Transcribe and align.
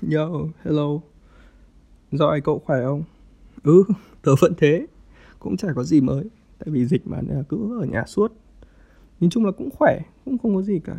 Yo, 0.12 0.48
hello. 0.62 1.00
Rồi, 2.12 2.40
cậu 2.40 2.58
khỏe 2.58 2.84
không? 2.84 3.02
Ừ, 3.62 3.84
tớ 4.22 4.32
vẫn 4.40 4.52
thế. 4.58 4.86
Cũng 5.38 5.56
chả 5.56 5.68
có 5.72 5.84
gì 5.84 6.00
mới. 6.00 6.24
Tại 6.58 6.68
vì 6.70 6.86
dịch 6.86 7.06
mà 7.06 7.20
nên 7.20 7.36
là 7.36 7.42
cứ 7.48 7.80
ở 7.80 7.86
nhà 7.86 8.04
suốt. 8.06 8.32
Nhìn 9.20 9.30
chung 9.30 9.44
là 9.44 9.52
cũng 9.52 9.70
khỏe, 9.70 10.00
cũng 10.24 10.38
không 10.38 10.54
có 10.54 10.62
gì 10.62 10.80
cả. 10.84 10.96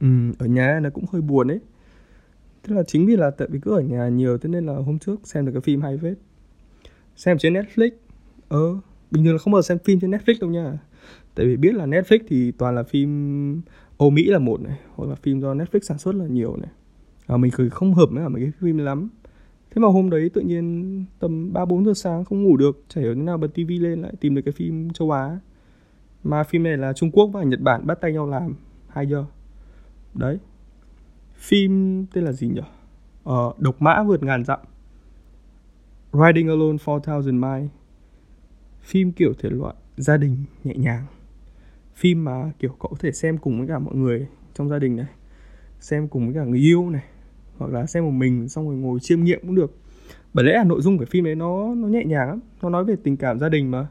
Ừ, 0.00 0.06
ở 0.38 0.46
nhà 0.46 0.80
là 0.82 0.90
cũng 0.90 1.04
hơi 1.12 1.22
buồn 1.22 1.48
ấy. 1.48 1.60
Thế 2.62 2.74
là 2.74 2.82
chính 2.82 3.06
vì 3.06 3.16
là 3.16 3.30
tại 3.30 3.48
vì 3.50 3.58
cứ 3.62 3.70
ở 3.76 3.80
nhà 3.80 4.08
nhiều 4.08 4.38
thế 4.38 4.48
nên 4.48 4.66
là 4.66 4.74
hôm 4.74 4.98
trước 4.98 5.20
xem 5.24 5.46
được 5.46 5.52
cái 5.52 5.60
phim 5.60 5.82
hay 5.82 5.98
phết. 5.98 6.18
Xem 7.16 7.38
trên 7.38 7.54
Netflix. 7.54 7.90
Ờ, 8.48 8.76
bình 9.10 9.24
thường 9.24 9.32
là 9.32 9.38
không 9.38 9.52
bao 9.52 9.62
giờ 9.62 9.66
xem 9.66 9.78
phim 9.84 10.00
trên 10.00 10.10
Netflix 10.10 10.34
đâu 10.40 10.50
nha. 10.50 10.78
Tại 11.34 11.46
vì 11.46 11.56
biết 11.56 11.74
là 11.74 11.86
Netflix 11.86 12.18
thì 12.28 12.50
toàn 12.50 12.74
là 12.74 12.82
phim 12.82 13.60
Âu 13.98 14.10
Mỹ 14.10 14.24
là 14.24 14.38
một 14.38 14.60
này, 14.60 14.78
hoặc 14.94 15.08
là 15.08 15.14
phim 15.14 15.40
do 15.40 15.54
Netflix 15.54 15.80
sản 15.82 15.98
xuất 15.98 16.14
là 16.14 16.26
nhiều 16.26 16.56
này 16.56 16.70
à, 17.26 17.36
mình 17.36 17.50
cứ 17.56 17.68
không 17.68 17.94
hợp 17.94 18.06
với 18.10 18.22
cả 18.22 18.28
mấy 18.28 18.42
cái 18.42 18.52
phim 18.60 18.78
lắm. 18.78 19.08
Thế 19.70 19.80
mà 19.80 19.88
hôm 19.88 20.10
đấy 20.10 20.30
tự 20.34 20.40
nhiên 20.40 21.04
tầm 21.18 21.52
ba 21.52 21.64
bốn 21.64 21.84
giờ 21.84 21.94
sáng 21.94 22.24
không 22.24 22.42
ngủ 22.42 22.56
được 22.56 22.84
chả 22.88 23.00
hiểu 23.00 23.14
thế 23.14 23.20
nào 23.20 23.38
bật 23.38 23.54
tivi 23.54 23.78
lên 23.78 24.02
lại 24.02 24.12
tìm 24.20 24.34
được 24.34 24.42
cái 24.44 24.52
phim 24.52 24.90
châu 24.90 25.10
á. 25.10 25.38
Mà 26.24 26.44
phim 26.44 26.62
này 26.62 26.76
là 26.76 26.92
trung 26.92 27.10
quốc 27.10 27.26
và 27.26 27.42
nhật 27.42 27.60
bản 27.60 27.86
bắt 27.86 27.98
tay 28.00 28.12
nhau 28.12 28.26
làm 28.26 28.54
hai 28.88 29.06
giờ. 29.06 29.24
Đấy. 30.14 30.38
Phim 31.34 32.04
tên 32.12 32.24
là 32.24 32.32
gì 32.32 32.48
nhỉ? 32.48 32.60
Ờ, 33.24 33.52
độc 33.58 33.82
mã 33.82 34.02
vượt 34.02 34.22
ngàn 34.22 34.44
dặm. 34.44 34.60
Riding 36.12 36.48
Alone 36.48 36.76
4000 36.86 37.40
Miles 37.40 37.70
phim 38.86 39.12
kiểu 39.12 39.32
thể 39.38 39.50
loại 39.50 39.74
gia 39.96 40.16
đình 40.16 40.36
nhẹ 40.64 40.74
nhàng. 40.74 41.06
Phim 41.94 42.24
mà 42.24 42.52
kiểu 42.58 42.70
cậu 42.70 42.90
có 42.90 42.96
thể 43.00 43.12
xem 43.12 43.38
cùng 43.38 43.58
với 43.58 43.68
cả 43.68 43.78
mọi 43.78 43.94
người 43.94 44.26
trong 44.54 44.68
gia 44.68 44.78
đình 44.78 44.96
này 44.96 45.06
xem 45.80 46.08
cùng 46.08 46.26
với 46.26 46.34
cả 46.34 46.44
người 46.44 46.58
yêu 46.58 46.90
này 46.90 47.04
hoặc 47.58 47.72
là 47.72 47.86
xem 47.86 48.04
một 48.04 48.10
mình 48.10 48.48
xong 48.48 48.68
rồi 48.68 48.76
ngồi 48.76 49.00
chiêm 49.00 49.24
nghiệm 49.24 49.40
cũng 49.40 49.54
được. 49.54 49.76
Bởi 50.34 50.44
lẽ 50.44 50.52
là 50.52 50.64
nội 50.64 50.80
dung 50.80 50.98
của 50.98 51.04
phim 51.04 51.24
đấy 51.24 51.34
nó 51.34 51.74
nó 51.74 51.88
nhẹ 51.88 52.04
nhàng 52.04 52.28
lắm 52.28 52.40
nó 52.62 52.70
nói 52.70 52.84
về 52.84 52.96
tình 53.02 53.16
cảm 53.16 53.38
gia 53.38 53.48
đình 53.48 53.70
mà. 53.70 53.86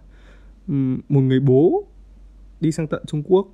Uhm, 0.72 1.00
một 1.10 1.22
người 1.22 1.40
bố 1.40 1.84
đi 2.62 2.72
sang 2.72 2.88
tận 2.88 3.04
Trung 3.06 3.24
Quốc 3.24 3.48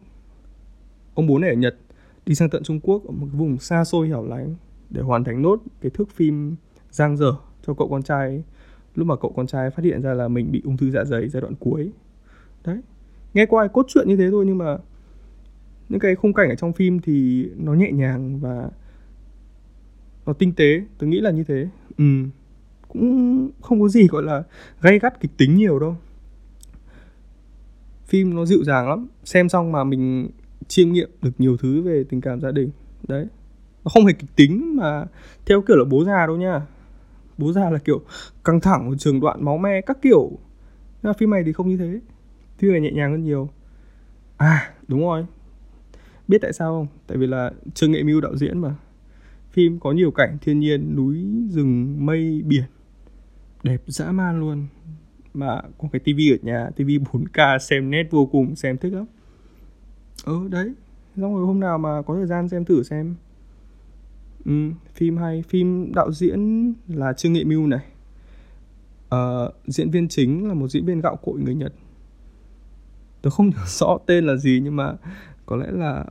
ông 1.14 1.28
bố 1.28 1.40
này 1.40 1.50
ở 1.50 1.56
Nhật 1.56 1.76
đi 2.26 2.36
sang 2.36 2.50
tận 2.50 2.64
Trung 2.64 2.80
Quốc 2.80 3.04
ở 3.06 3.12
một 3.12 3.28
cái 3.32 3.40
vùng 3.40 3.58
xa 3.58 3.84
xôi 3.84 4.08
hẻo 4.08 4.26
lánh 4.26 4.56
để 4.90 5.02
hoàn 5.02 5.24
thành 5.24 5.42
nốt 5.42 5.62
cái 5.82 5.92
thước 5.94 6.10
phim 6.10 6.56
giang 6.92 7.18
dở 7.18 7.34
cho 7.68 7.74
cậu 7.74 7.88
con 7.90 8.04
trai. 8.04 8.44
Lúc 8.96 9.08
mà 9.08 9.16
cậu 9.16 9.34
con 9.36 9.48
trai 9.48 9.70
phát 9.70 9.86
hiện 9.86 10.02
ra 10.02 10.14
là 10.14 10.28
mình 10.28 10.52
bị 10.52 10.62
ung 10.66 10.78
thư 10.78 10.92
dạ 10.92 11.04
dày 11.04 11.30
giai 11.30 11.42
đoạn 11.42 11.56
cuối. 11.56 11.92
Đấy 12.66 12.78
nghe 13.34 13.46
qua 13.46 13.68
cốt 13.68 13.86
truyện 13.88 14.08
như 14.08 14.16
thế 14.16 14.32
thôi 14.32 14.46
nhưng 14.48 14.58
mà 14.58 14.78
những 15.90 16.00
cái 16.00 16.16
khung 16.16 16.34
cảnh 16.34 16.50
ở 16.50 16.56
trong 16.56 16.74
phim 16.74 17.00
thì 17.00 17.46
nó 17.58 17.74
nhẹ 17.74 17.92
nhàng 17.92 18.40
và 18.40 18.70
nó 20.32 20.36
tinh 20.36 20.54
tế, 20.54 20.82
tôi 20.98 21.10
nghĩ 21.10 21.20
là 21.20 21.32
như 21.32 21.44
thế. 21.44 21.68
Ừ. 21.98 22.06
Cũng 22.88 23.50
không 23.62 23.82
có 23.82 23.88
gì 23.88 24.08
gọi 24.08 24.24
là 24.24 24.44
gay 24.82 25.00
gắt 25.00 25.20
kịch 25.20 25.32
tính 25.38 25.56
nhiều 25.56 25.80
đâu. 25.80 25.96
Phim 28.06 28.36
nó 28.36 28.46
dịu 28.46 28.64
dàng 28.64 28.90
lắm. 28.90 29.08
Xem 29.24 29.50
xong 29.50 29.72
mà 29.72 29.84
mình 29.84 30.30
chiêm 30.68 30.92
nghiệm 30.92 31.10
được 31.22 31.32
nhiều 31.38 31.58
thứ 31.58 31.82
về 31.82 32.04
tình 32.10 32.22
cảm 32.22 32.42
gia 32.42 32.52
đình. 32.52 32.70
Đấy. 33.08 33.28
Nó 33.84 33.90
không 33.94 34.06
hề 34.06 34.14
kịch 34.14 34.30
tính 34.36 34.76
mà 34.76 35.06
theo 35.46 35.62
kiểu 35.62 35.78
là 35.78 35.86
bố 35.90 36.04
già 36.06 36.28
đâu 36.28 36.38
nha. 36.38 36.62
Bố 37.38 37.52
già 37.52 37.70
là 37.70 37.78
kiểu 37.78 38.02
căng 38.44 38.62
thẳng 38.62 38.98
trường 38.98 39.20
đoạn 39.20 39.46
máu 39.46 39.58
me 39.58 39.82
các 39.82 39.98
kiểu. 40.02 40.30
Nhưng 41.04 41.10
mà 41.10 41.14
phim 41.14 41.30
này 41.30 41.44
thì 41.46 41.54
không 41.54 41.70
như 41.70 41.78
thế. 41.78 42.00
Phim 42.58 42.72
này 42.72 42.82
nhẹ 42.82 42.92
nhàng 42.92 43.12
hơn 43.12 43.24
nhiều. 43.24 43.50
À 44.38 44.74
đúng 44.88 45.02
rồi. 45.02 45.26
Biết 46.28 46.38
tại 46.42 46.54
sao 46.54 46.72
không? 46.72 46.88
Tại 47.08 47.18
vì 47.18 47.28
là 47.28 47.52
trương 47.74 47.92
nghệ 47.92 48.04
mưu 48.04 48.22
đạo 48.22 48.38
diễn 48.38 48.58
mà 48.58 48.76
phim 49.54 49.80
có 49.80 49.92
nhiều 49.92 50.12
cảnh 50.12 50.38
thiên 50.42 50.60
nhiên 50.60 50.96
núi 50.96 51.26
rừng 51.50 52.06
mây 52.06 52.42
biển. 52.46 52.64
Đẹp 53.64 53.82
dã 53.88 54.12
man 54.12 54.40
luôn. 54.40 54.68
Mà 55.34 55.62
có 55.78 55.88
cái 55.92 56.00
tivi 56.00 56.32
ở 56.32 56.38
nhà 56.42 56.70
tivi 56.76 56.98
4K 56.98 57.58
xem 57.58 57.90
nét 57.90 58.04
vô 58.12 58.26
cùng 58.26 58.56
xem 58.56 58.78
thích 58.78 58.94
lắm. 58.94 59.06
Ừ 60.26 60.48
đấy. 60.50 60.74
Xong 61.16 61.36
rồi 61.36 61.46
hôm 61.46 61.60
nào 61.60 61.78
mà 61.78 62.02
có 62.02 62.16
thời 62.16 62.26
gian 62.26 62.50
xem 62.50 62.66
thử 62.66 62.84
xem. 62.84 63.16
Ừ, 64.46 64.72
phim 64.94 65.18
hay. 65.18 65.44
Phim 65.50 65.94
đạo 65.94 66.12
diễn 66.12 66.74
là 66.88 67.14
trương 67.14 67.34
nghệ 67.34 67.44
mưu 67.44 67.68
này. 67.68 67.86
À, 69.10 69.20
diễn 69.66 69.92
viên 69.92 70.08
chính 70.08 70.48
là 70.48 70.54
một 70.54 70.68
diễn 70.68 70.86
viên 70.86 71.02
gạo 71.02 71.16
cội 71.16 71.40
người 71.40 71.56
nhật. 71.56 71.74
Tôi 73.22 73.32
không 73.32 73.50
nhớ 73.56 73.64
rõ 73.66 73.98
tên 74.06 74.26
là 74.26 74.36
gì 74.36 74.60
nhưng 74.64 74.76
mà 74.76 74.94
có 75.46 75.56
lẽ 75.56 75.68
là 75.72 76.06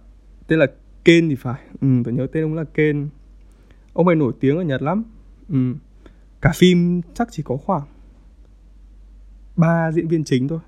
tên 0.47 0.59
là 0.59 0.67
Ken 1.05 1.29
thì 1.29 1.34
phải. 1.34 1.61
Ừ 1.81 1.89
tôi 2.05 2.15
nhớ 2.15 2.27
tên 2.33 2.45
ông 2.45 2.55
là 2.55 2.65
Ken 2.65 3.09
ông 3.93 4.06
ấy 4.06 4.17
nổi 4.17 4.33
tiếng 4.41 4.56
ở 4.56 4.62
Nhật 4.62 4.83
lắm. 4.83 5.05
Ừ. 5.49 5.75
cả 6.41 6.53
phim 6.55 7.01
chắc 7.15 7.28
chỉ 7.31 7.43
có 7.43 7.56
khoảng 7.56 7.87
ba 9.56 9.93
diễn 9.93 10.09
viên 10.09 10.25
chính 10.25 10.49
thôi. 10.49 10.59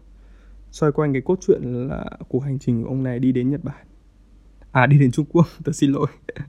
Xoay 0.70 0.92
quanh 0.92 1.12
cái 1.12 1.22
cốt 1.22 1.38
truyện 1.40 1.88
là 1.88 2.10
cuộc 2.28 2.40
hành 2.40 2.58
trình 2.58 2.82
của 2.82 2.88
ông 2.88 3.02
này 3.02 3.18
đi 3.18 3.32
đến 3.32 3.50
Nhật 3.50 3.64
Bản. 3.64 3.86
À 4.72 4.86
đi 4.86 4.98
đến 4.98 5.10
Trung 5.12 5.26
Quốc 5.32 5.46
tôi 5.64 5.72
xin 5.72 5.92
lỗi. 5.92 6.06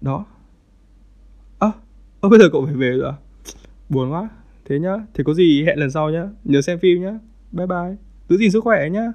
Đó. 0.00 0.26
Ơ 1.58 1.72
à, 2.20 2.28
bây 2.28 2.38
giờ 2.38 2.48
cậu 2.52 2.66
phải 2.66 2.74
về 2.74 2.90
rồi 2.90 3.10
à? 3.10 3.16
Buồn 3.88 4.12
quá. 4.12 4.28
Thế 4.64 4.78
nhá 4.78 4.96
thế 5.14 5.24
có 5.24 5.34
gì 5.34 5.64
hẹn 5.66 5.78
lần 5.78 5.90
sau 5.90 6.10
nhá. 6.10 6.28
Nhớ 6.44 6.60
xem 6.60 6.78
phim 6.78 7.02
nhá. 7.02 7.18
Bye 7.52 7.66
bye. 7.66 7.96
Giữ 8.28 8.36
gìn 8.38 8.50
sức 8.50 8.64
khỏe 8.64 8.90
nhá. 8.90 9.12